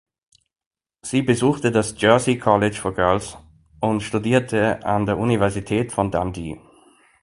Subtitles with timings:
[1.03, 3.37] Sie besuchte das "Jersey College for Girls"
[3.81, 6.59] und studierte an der Universität von Dundee.